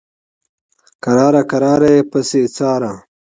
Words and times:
کرار 1.03 1.35
کرار 1.51 1.81
یې 1.91 1.97
پسې 2.11 2.41
څاره. 2.55 2.91